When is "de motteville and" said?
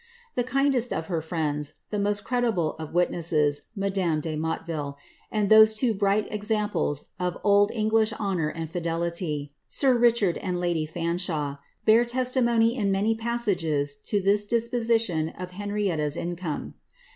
4.19-5.47